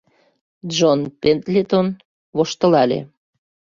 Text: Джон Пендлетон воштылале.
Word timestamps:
Джон 0.67 0.99
Пендлетон 1.21 1.87
воштылале. 2.35 2.99